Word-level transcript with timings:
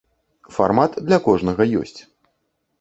Фармат 0.55 0.97
для 1.11 1.19
кожнага 1.29 1.71
ёсць. 1.85 1.97